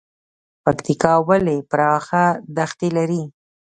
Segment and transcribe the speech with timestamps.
[0.63, 2.23] پکتیکا ولې پراخه
[2.57, 3.23] دښتې لري؟